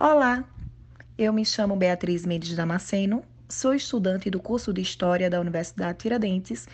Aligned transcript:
Olá, 0.00 0.44
eu 1.18 1.32
me 1.32 1.44
chamo 1.44 1.74
Beatriz 1.74 2.24
Mendes 2.24 2.54
Damasceno, 2.54 3.24
sou 3.48 3.74
estudante 3.74 4.30
do 4.30 4.38
curso 4.38 4.72
de 4.72 4.80
História 4.80 5.28
da 5.28 5.40
Universidade 5.40 5.98
Tiradentes 5.98 6.68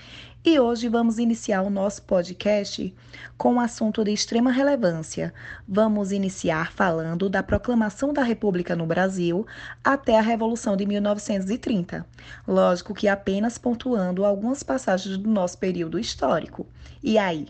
e 0.45 0.61
hoje 0.61 0.91
vamos 0.91 1.19
iniciar 1.19 1.63
o 1.63 1.71
nosso 1.71 2.03
podcast 2.03 2.95
com 3.39 3.55
um 3.55 3.61
assunto 3.61 4.05
de 4.05 4.13
extrema 4.13 4.53
relevância. 4.53 5.33
Vamos 5.67 6.13
iniciar 6.13 6.71
falando 6.73 7.31
da 7.31 7.43
proclamação 7.43 8.13
da 8.13 8.23
República 8.23 8.77
no 8.77 8.85
Brasil 8.85 9.47
até 9.83 10.19
a 10.19 10.23
Revolução 10.23 10.77
de 10.77 10.85
1930. 10.85 12.07
Lógico 12.47 12.93
que 12.93 13.09
apenas 13.09 13.57
pontuando 13.57 14.23
algumas 14.23 14.63
passagens 14.63 15.17
do 15.17 15.31
nosso 15.31 15.57
período 15.57 15.99
histórico. 15.99 16.67
E 17.03 17.17
aí, 17.17 17.47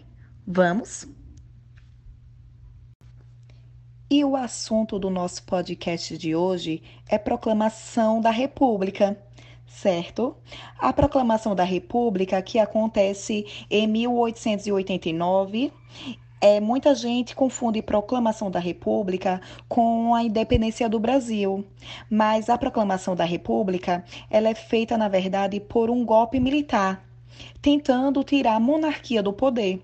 vamos? 0.47 1.09
E 4.11 4.23
o 4.23 4.37
assunto 4.37 4.99
do 4.99 5.09
nosso 5.09 5.43
podcast 5.45 6.19
de 6.19 6.37
hoje 6.37 6.83
é 7.09 7.17
proclamação 7.17 8.21
da 8.21 8.31
República, 8.31 9.19
certo? 9.67 10.37
A 10.79 10.93
proclamação 10.93 11.55
da 11.55 11.65
República 11.65 12.41
que 12.43 12.59
acontece 12.59 13.47
em 13.71 13.87
1889 13.87 15.73
é, 16.39 16.61
muita 16.61 16.95
gente 16.95 17.35
confunde 17.35 17.81
proclamação 17.81 18.51
da 18.51 18.59
República 18.59 19.41
com 19.67 20.15
a 20.15 20.23
independência 20.23 20.87
do 20.87 21.01
Brasil, 21.01 21.65
mas 22.11 22.51
a 22.51 22.59
proclamação 22.59 23.17
da 23.17 23.25
República 23.25 24.05
ela 24.29 24.51
é 24.51 24.55
feita 24.55 24.99
na 24.99 25.09
verdade 25.09 25.59
por 25.59 25.89
um 25.89 26.05
golpe 26.05 26.39
militar, 26.39 27.03
tentando 27.63 28.23
tirar 28.23 28.57
a 28.57 28.61
monarquia 28.61 29.23
do 29.23 29.33
poder 29.33 29.83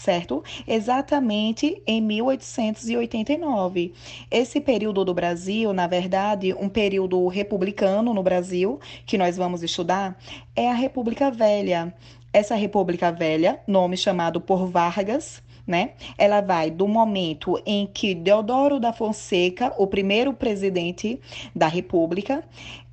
certo? 0.00 0.42
Exatamente 0.66 1.82
em 1.86 2.00
1889. 2.00 3.92
Esse 4.30 4.60
período 4.60 5.04
do 5.04 5.12
Brasil, 5.12 5.72
na 5.74 5.86
verdade, 5.86 6.54
um 6.54 6.68
período 6.68 7.26
republicano 7.28 8.14
no 8.14 8.22
Brasil, 8.22 8.80
que 9.04 9.18
nós 9.18 9.36
vamos 9.36 9.62
estudar, 9.62 10.18
é 10.56 10.70
a 10.70 10.74
República 10.74 11.30
Velha. 11.30 11.94
Essa 12.32 12.54
República 12.54 13.12
Velha, 13.12 13.60
nome 13.66 13.96
chamado 13.96 14.40
por 14.40 14.66
Vargas, 14.66 15.42
né? 15.66 15.90
Ela 16.16 16.40
vai 16.40 16.70
do 16.70 16.88
momento 16.88 17.60
em 17.66 17.86
que 17.86 18.14
Deodoro 18.14 18.80
da 18.80 18.92
Fonseca, 18.92 19.74
o 19.76 19.86
primeiro 19.86 20.32
presidente 20.32 21.20
da 21.54 21.66
República, 21.66 22.42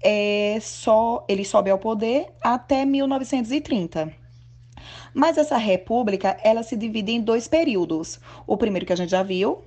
é 0.03 0.57
só 0.61 1.23
ele 1.29 1.45
sobe 1.45 1.69
ao 1.69 1.77
poder 1.77 2.27
até 2.43 2.83
1930. 2.83 4.26
Mas 5.13 5.37
essa 5.37 5.57
república, 5.57 6.37
ela 6.43 6.63
se 6.63 6.75
divide 6.75 7.11
em 7.11 7.21
dois 7.21 7.47
períodos. 7.47 8.19
O 8.45 8.57
primeiro 8.57 8.85
que 8.85 8.93
a 8.93 8.97
gente 8.97 9.11
já 9.11 9.23
viu 9.23 9.63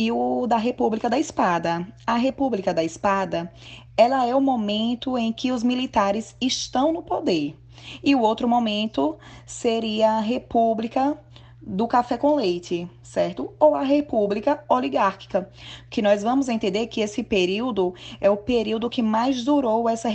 e 0.00 0.10
o 0.10 0.46
da 0.46 0.56
República 0.56 1.10
da 1.10 1.18
Espada. 1.18 1.86
A 2.06 2.16
República 2.16 2.72
da 2.72 2.82
Espada, 2.82 3.52
ela 3.96 4.26
é 4.26 4.34
o 4.34 4.40
momento 4.40 5.18
em 5.18 5.30
que 5.30 5.52
os 5.52 5.62
militares 5.62 6.34
estão 6.40 6.90
no 6.90 7.02
poder. 7.02 7.54
E 8.02 8.14
o 8.14 8.20
outro 8.20 8.48
momento 8.48 9.18
seria 9.44 10.12
a 10.12 10.20
República 10.20 11.18
do 11.60 11.86
café 11.86 12.16
com 12.16 12.34
leite, 12.34 12.88
certo? 13.02 13.52
Ou 13.60 13.74
a 13.74 13.82
república 13.82 14.64
oligárquica, 14.68 15.50
que 15.90 16.00
nós 16.00 16.22
vamos 16.22 16.48
entender 16.48 16.86
que 16.86 17.02
esse 17.02 17.22
período 17.22 17.94
é 18.20 18.30
o 18.30 18.36
período 18.36 18.88
que 18.88 19.02
mais 19.02 19.44
durou 19.44 19.86
essa 19.86 20.10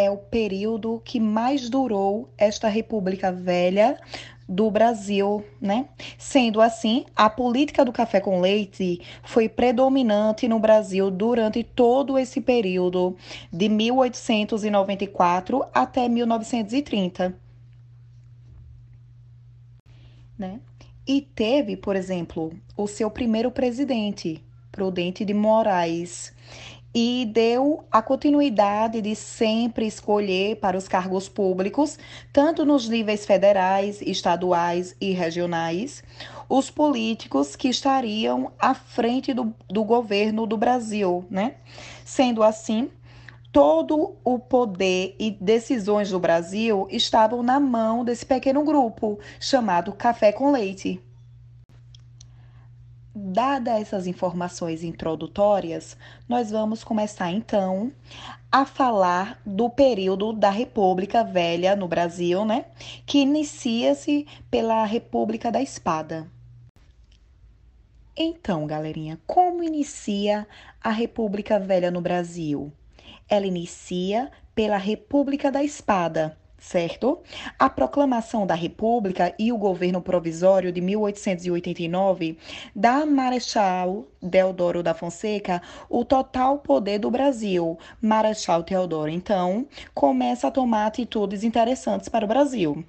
é 0.00 0.10
o 0.10 0.16
período 0.16 1.02
que 1.04 1.20
mais 1.20 1.68
durou 1.68 2.30
esta 2.38 2.68
República 2.68 3.30
Velha 3.30 4.00
do 4.48 4.70
Brasil, 4.70 5.44
né? 5.60 5.90
Sendo 6.16 6.62
assim, 6.62 7.04
a 7.14 7.28
política 7.28 7.84
do 7.84 7.92
café 7.92 8.18
com 8.18 8.40
leite 8.40 9.02
foi 9.22 9.46
predominante 9.46 10.48
no 10.48 10.58
Brasil 10.58 11.10
durante 11.10 11.62
todo 11.62 12.18
esse 12.18 12.40
período, 12.40 13.14
de 13.52 13.68
1894 13.68 15.66
até 15.72 16.08
1930. 16.08 17.38
Né? 20.38 20.60
E 21.06 21.20
teve, 21.20 21.76
por 21.76 21.94
exemplo, 21.94 22.58
o 22.74 22.86
seu 22.86 23.10
primeiro 23.10 23.50
presidente, 23.50 24.42
Prudente 24.72 25.26
de 25.26 25.34
Moraes 25.34 26.32
e 26.94 27.28
deu 27.32 27.84
a 27.90 28.02
continuidade 28.02 29.00
de 29.00 29.14
sempre 29.14 29.86
escolher 29.86 30.56
para 30.56 30.76
os 30.76 30.88
cargos 30.88 31.28
públicos, 31.28 31.98
tanto 32.32 32.64
nos 32.64 32.88
níveis 32.88 33.24
federais, 33.24 34.00
estaduais 34.02 34.96
e 35.00 35.12
regionais, 35.12 36.02
os 36.48 36.68
políticos 36.68 37.54
que 37.54 37.68
estariam 37.68 38.50
à 38.58 38.74
frente 38.74 39.32
do, 39.32 39.54
do 39.68 39.84
governo 39.84 40.46
do 40.46 40.56
Brasil, 40.56 41.24
né? 41.30 41.54
Sendo 42.04 42.42
assim, 42.42 42.90
todo 43.52 44.16
o 44.24 44.38
poder 44.38 45.14
e 45.18 45.30
decisões 45.30 46.10
do 46.10 46.18
Brasil 46.18 46.88
estavam 46.90 47.42
na 47.42 47.60
mão 47.60 48.04
desse 48.04 48.26
pequeno 48.26 48.64
grupo 48.64 49.18
chamado 49.38 49.92
Café 49.92 50.32
com 50.32 50.50
Leite. 50.50 51.00
Dada 53.22 53.78
essas 53.78 54.06
informações 54.06 54.82
introdutórias, 54.82 55.94
nós 56.26 56.50
vamos 56.50 56.82
começar 56.82 57.30
então 57.30 57.92
a 58.50 58.64
falar 58.64 59.38
do 59.44 59.68
período 59.68 60.32
da 60.32 60.48
República 60.48 61.22
Velha 61.22 61.76
no 61.76 61.86
Brasil, 61.86 62.46
né? 62.46 62.64
Que 63.04 63.18
inicia-se 63.18 64.26
pela 64.50 64.86
República 64.86 65.52
da 65.52 65.60
Espada. 65.60 66.26
Então, 68.16 68.66
galerinha, 68.66 69.20
como 69.26 69.62
inicia 69.62 70.48
a 70.82 70.90
República 70.90 71.58
Velha 71.60 71.90
no 71.90 72.00
Brasil? 72.00 72.72
Ela 73.28 73.46
inicia 73.46 74.30
pela 74.54 74.78
República 74.78 75.52
da 75.52 75.62
Espada, 75.62 76.38
certo? 76.60 77.20
A 77.58 77.68
proclamação 77.68 78.46
da 78.46 78.54
República 78.54 79.34
e 79.38 79.50
o 79.50 79.56
governo 79.56 80.02
provisório 80.02 80.70
de 80.70 80.80
1889 80.80 82.38
dá 82.76 82.98
a 82.98 83.06
Marechal 83.06 84.04
Deodoro 84.22 84.82
da 84.82 84.94
Fonseca 84.94 85.62
o 85.88 86.04
total 86.04 86.58
poder 86.58 86.98
do 86.98 87.10
Brasil. 87.10 87.78
Marechal 88.00 88.62
Teodoro, 88.62 89.10
então, 89.10 89.66
começa 89.94 90.46
a 90.46 90.50
tomar 90.50 90.86
atitudes 90.86 91.42
interessantes 91.42 92.08
para 92.08 92.24
o 92.24 92.28
Brasil. 92.28 92.84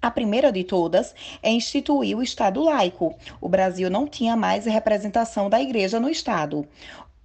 A 0.00 0.10
primeira 0.10 0.52
de 0.52 0.62
todas 0.62 1.14
é 1.42 1.50
instituir 1.50 2.16
o 2.16 2.22
Estado 2.22 2.62
laico. 2.62 3.16
O 3.40 3.48
Brasil 3.48 3.90
não 3.90 4.06
tinha 4.06 4.36
mais 4.36 4.66
representação 4.66 5.48
da 5.48 5.60
igreja 5.60 5.98
no 5.98 6.10
Estado. 6.10 6.68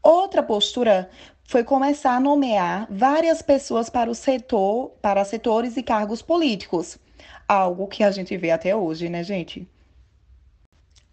Outra 0.02 0.42
postura 0.42 1.10
foi 1.52 1.66
começar 1.66 2.16
a 2.16 2.20
nomear 2.22 2.88
várias 2.90 3.42
pessoas 3.42 3.90
para 3.90 4.10
o 4.10 4.16
setor, 4.16 4.92
para 5.02 5.26
setores 5.26 5.76
e 5.76 5.84
cargos 5.84 6.22
políticos. 6.22 6.98
Algo 7.46 7.88
que 7.88 8.06
a 8.06 8.10
gente 8.10 8.38
vê 8.38 8.52
até 8.52 8.74
hoje, 8.74 9.10
né, 9.10 9.22
gente? 9.22 9.68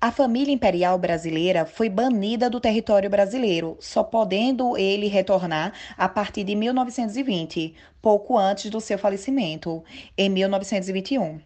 A 0.00 0.12
família 0.12 0.54
imperial 0.54 0.96
brasileira 0.96 1.66
foi 1.66 1.88
banida 1.88 2.48
do 2.48 2.60
território 2.60 3.10
brasileiro, 3.10 3.76
só 3.80 4.04
podendo 4.04 4.78
ele 4.78 5.08
retornar 5.08 5.72
a 5.96 6.08
partir 6.08 6.44
de 6.44 6.54
1920, 6.54 7.74
pouco 8.00 8.38
antes 8.38 8.70
do 8.70 8.80
seu 8.80 8.96
falecimento, 8.96 9.82
em 10.16 10.30
1921. 10.30 11.40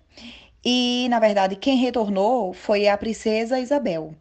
E, 0.63 1.07
na 1.09 1.19
verdade, 1.19 1.57
quem 1.57 1.79
retornou 1.79 2.53
foi 2.53 2.89
a 2.89 2.99
princesa 2.99 3.59
Isabel. 3.59 4.15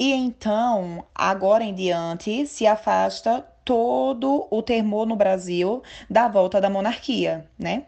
E 0.00 0.10
então, 0.12 1.04
agora 1.14 1.64
em 1.64 1.74
diante, 1.74 2.46
se 2.46 2.66
afasta 2.66 3.44
todo 3.68 4.48
o 4.50 4.62
temor 4.62 5.06
no 5.06 5.14
Brasil 5.14 5.82
da 6.08 6.26
volta 6.26 6.58
da 6.58 6.70
monarquia, 6.70 7.46
né? 7.58 7.84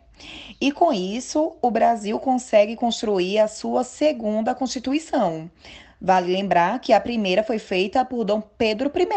E 0.60 0.70
com 0.70 0.92
isso, 0.92 1.56
o 1.62 1.70
Brasil 1.70 2.18
consegue 2.18 2.76
construir 2.76 3.38
a 3.38 3.48
sua 3.48 3.82
segunda 3.82 4.54
Constituição. 4.54 5.50
Vale 5.98 6.30
lembrar 6.30 6.78
que 6.80 6.92
a 6.92 7.00
primeira 7.00 7.42
foi 7.42 7.58
feita 7.58 8.04
por 8.04 8.24
Dom 8.24 8.42
Pedro 8.42 8.92
I, 8.94 9.08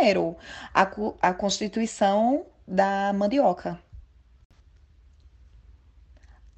a, 0.74 0.90
a 1.22 1.34
Constituição 1.34 2.46
da 2.66 3.12
Mandioca. 3.12 3.78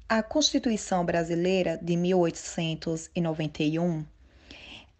A 0.08 0.22
Constituição 0.22 1.04
Brasileira 1.04 1.80
de 1.82 1.96
1891 1.96 4.04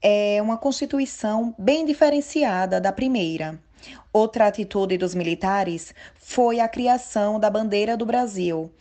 é 0.03 0.43
uma 0.43 0.59
Constituição 0.59 1.55
bem 1.57 1.87
diferenciada 1.87 2.81
da 2.81 2.93
primeira. 2.93 3.65
Outra 4.13 4.47
atitude 4.47 4.97
dos 4.97 5.15
militares 5.15 5.95
foi 6.15 6.61
a 6.61 6.69
criação 6.69 7.39
da 7.39 7.51
bandeira 7.51 7.97
do 7.97 8.07
Brasil, 8.07 8.73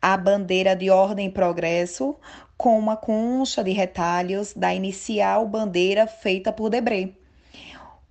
a 0.00 0.16
bandeira 0.16 0.76
de 0.76 0.90
ordem 0.90 1.26
e 1.28 1.32
progresso, 1.32 2.16
com 2.56 2.78
uma 2.78 2.96
concha 2.96 3.64
de 3.64 3.72
retalhos 3.72 4.52
da 4.54 4.74
inicial 4.74 5.46
bandeira 5.46 6.06
feita 6.06 6.52
por 6.52 6.70
Debré. 6.70 7.12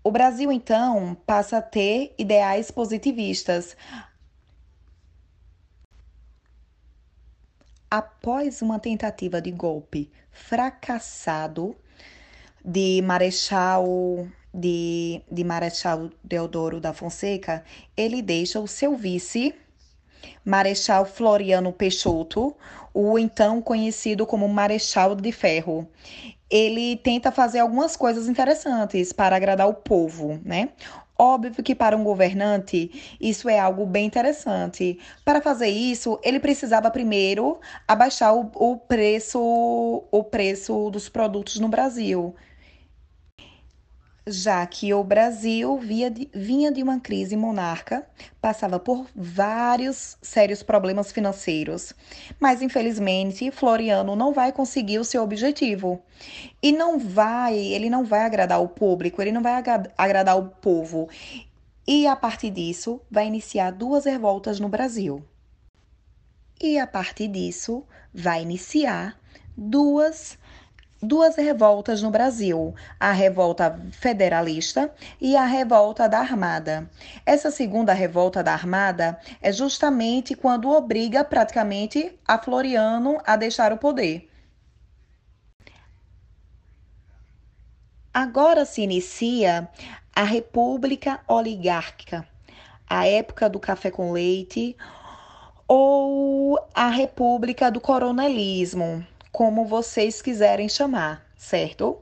O 0.03 0.11
Brasil, 0.11 0.51
então, 0.51 1.15
passa 1.25 1.59
a 1.59 1.61
ter 1.61 2.13
ideais 2.17 2.69
positivistas. 2.69 3.77
Após 7.89 8.61
uma 8.61 8.79
tentativa 8.79 9.41
de 9.41 9.51
golpe 9.51 10.11
fracassado 10.31 11.75
de 12.65 13.01
Marechal 13.01 14.27
de, 14.53 15.21
de 15.31 15.43
Marechal 15.43 16.09
Deodoro 16.23 16.79
da 16.79 16.93
Fonseca, 16.93 17.63
ele 17.97 18.21
deixa 18.21 18.59
o 18.59 18.67
seu 18.67 18.95
vice, 18.95 19.55
Marechal 20.45 21.05
Floriano 21.05 21.73
Peixoto, 21.73 22.55
o 22.93 23.17
então 23.17 23.61
conhecido 23.61 24.25
como 24.25 24.47
Marechal 24.47 25.15
de 25.15 25.31
Ferro. 25.31 25.87
Ele 26.49 26.97
tenta 26.97 27.31
fazer 27.31 27.59
algumas 27.59 27.95
coisas 27.95 28.27
interessantes 28.27 29.11
para 29.11 29.35
agradar 29.35 29.67
o 29.67 29.73
povo, 29.73 30.39
né? 30.45 30.69
Óbvio 31.17 31.63
que 31.63 31.73
para 31.73 31.95
um 31.95 32.03
governante 32.03 33.15
isso 33.19 33.47
é 33.47 33.57
algo 33.57 33.85
bem 33.85 34.05
interessante. 34.05 34.99
Para 35.23 35.41
fazer 35.41 35.69
isso, 35.69 36.19
ele 36.23 36.39
precisava 36.39 36.91
primeiro 36.91 37.59
abaixar 37.87 38.35
o, 38.35 38.51
o 38.55 38.77
preço, 38.77 39.39
o 39.39 40.23
preço 40.23 40.89
dos 40.91 41.09
produtos 41.09 41.59
no 41.59 41.69
Brasil 41.69 42.35
já 44.25 44.65
que 44.65 44.93
o 44.93 45.03
Brasil 45.03 45.79
de, 45.79 46.29
vinha 46.33 46.71
de 46.71 46.81
uma 46.81 46.99
crise 46.99 47.35
monarca, 47.35 48.07
passava 48.41 48.79
por 48.79 49.05
vários 49.13 50.17
sérios 50.21 50.63
problemas 50.63 51.11
financeiros. 51.11 51.93
Mas 52.39 52.61
infelizmente, 52.61 53.51
Floriano 53.51 54.15
não 54.15 54.33
vai 54.33 54.51
conseguir 54.51 54.99
o 54.99 55.03
seu 55.03 55.21
objetivo. 55.21 56.01
E 56.61 56.71
não 56.71 56.97
vai, 56.97 57.57
ele 57.57 57.89
não 57.89 58.05
vai 58.05 58.21
agradar 58.21 58.61
o 58.61 58.69
público, 58.69 59.21
ele 59.21 59.31
não 59.31 59.41
vai 59.41 59.61
agradar 59.97 60.37
o 60.37 60.49
povo. 60.49 61.09
E 61.85 62.07
a 62.07 62.15
partir 62.15 62.49
disso, 62.49 63.01
vai 63.11 63.27
iniciar 63.27 63.71
duas 63.71 64.05
revoltas 64.05 64.59
no 64.59 64.69
Brasil. 64.69 65.23
E 66.61 66.79
a 66.79 66.87
partir 66.87 67.27
disso, 67.27 67.83
vai 68.13 68.41
iniciar 68.41 69.19
duas 69.57 70.37
duas 71.03 71.35
revoltas 71.35 72.01
no 72.01 72.09
Brasil: 72.09 72.73
a 72.99 73.11
revolta 73.11 73.79
federalista 73.91 74.91
e 75.19 75.35
a 75.35 75.45
revolta 75.45 76.07
da 76.07 76.19
Armada. 76.19 76.89
Essa 77.25 77.51
segunda 77.51 77.93
revolta 77.93 78.41
da 78.41 78.53
Armada 78.53 79.19
é 79.41 79.51
justamente 79.51 80.35
quando 80.35 80.69
obriga 80.69 81.23
praticamente 81.23 82.17
a 82.25 82.39
Floriano 82.39 83.19
a 83.25 83.35
deixar 83.35 83.73
o 83.73 83.77
poder. 83.77 84.29
Agora 88.13 88.63
se 88.63 88.81
inicia 88.81 89.67
a 90.15 90.23
República 90.23 91.19
Oligárquica, 91.27 92.27
a 92.87 93.07
época 93.07 93.49
do 93.49 93.59
café 93.59 93.89
com 93.89 94.11
leite 94.11 94.77
ou 95.67 96.59
a 96.73 96.89
República 96.89 97.71
do 97.71 97.81
Coronelismo 97.81 99.03
como 99.33 99.65
vocês 99.65 100.21
quiserem 100.21 100.69
chamar, 100.69 101.25
certo? 101.35 101.97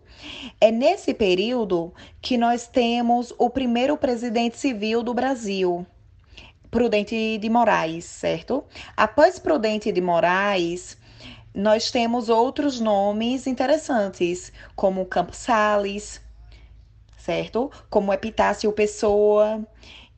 É 0.59 0.69
nesse 0.69 1.13
período 1.13 1.93
que 2.21 2.37
nós 2.37 2.67
temos 2.67 3.33
o 3.37 3.49
primeiro 3.49 3.95
presidente 3.95 4.57
civil 4.57 5.01
do 5.01 5.13
Brasil, 5.13 5.87
Prudente 6.69 7.37
de 7.37 7.49
Moraes, 7.49 8.03
certo? 8.03 8.65
Após 8.97 9.39
Prudente 9.39 9.93
de 9.93 10.01
Moraes, 10.01 10.97
nós 11.55 11.89
temos 11.89 12.27
outros 12.27 12.81
nomes 12.81 13.47
interessantes, 13.47 14.51
como 14.75 15.05
Campos 15.05 15.37
Sales, 15.37 16.21
certo? 17.17 17.71
Como 17.89 18.11
Epitácio 18.11 18.71
Pessoa 18.73 19.65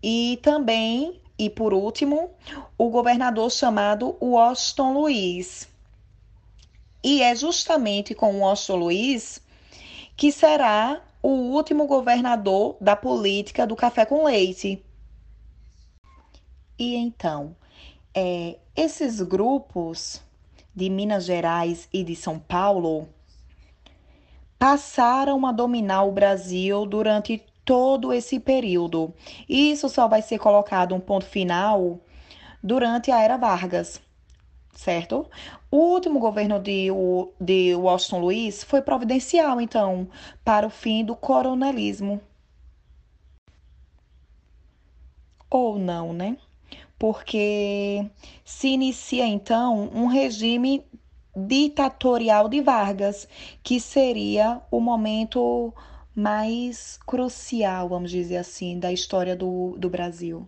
e 0.02 0.40
também, 0.42 1.22
e 1.38 1.48
por 1.48 1.76
último, 1.76 2.32
o 2.76 2.90
governador 2.90 3.52
chamado 3.52 4.18
Washington 4.20 4.94
Luiz. 4.94 5.73
E 7.04 7.22
é 7.22 7.36
justamente 7.36 8.16
com 8.16 8.36
o 8.36 8.40
Washington 8.40 8.78
Luiz 8.78 9.42
que 10.16 10.32
será 10.32 11.02
o 11.22 11.30
último 11.30 11.88
governador 11.88 12.78
da 12.80 12.96
política 12.96 13.66
do 13.66 13.76
café 13.76 14.06
com 14.06 14.26
leite. 14.26 14.84
E 16.78 16.96
então, 16.96 17.56
é, 18.14 18.58
esses 18.76 19.22
grupos 19.22 20.22
de 20.76 20.90
Minas 20.90 21.26
Gerais 21.26 21.88
e 21.94 22.04
de 22.04 22.16
São 22.16 22.40
Paulo 22.40 23.08
passaram 24.58 25.46
a 25.46 25.52
dominar 25.52 26.04
o 26.04 26.12
Brasil 26.12 26.86
durante 26.86 27.44
todo 27.66 28.12
esse 28.12 28.40
período. 28.40 29.14
E 29.48 29.72
isso 29.72 29.88
só 29.90 30.08
vai 30.08 30.22
ser 30.22 30.40
colocado 30.40 30.96
um 30.96 31.00
ponto 31.00 31.26
final 31.26 32.00
durante 32.62 33.12
a 33.12 33.22
era 33.22 33.38
Vargas 33.38 34.02
certo? 34.74 35.30
O 35.72 35.78
último 35.78 36.20
governo 36.20 36.60
de, 36.60 36.88
de 37.40 37.76
Washington 37.76 38.20
Luiz 38.20 38.64
foi 38.64 38.82
providencial, 38.82 39.62
então, 39.62 40.08
para 40.44 40.68
o 40.68 40.70
fim 40.70 41.04
do 41.06 41.16
coronelismo. 41.16 42.22
Ou 45.50 45.78
não, 45.78 46.14
né? 46.14 46.38
Porque 46.98 48.10
se 48.44 48.70
inicia, 48.70 49.26
então, 49.26 49.90
um 49.94 50.08
regime 50.08 50.86
ditatorial 51.36 52.48
de 52.48 52.62
Vargas, 52.62 53.28
que 53.62 53.80
seria 53.80 54.62
o 54.72 54.80
momento 54.80 55.74
mais 56.16 56.98
crucial, 57.06 57.90
vamos 57.90 58.12
dizer 58.12 58.38
assim, 58.38 58.80
da 58.80 58.92
história 58.92 59.36
do, 59.36 59.76
do 59.78 59.90
Brasil. 59.90 60.48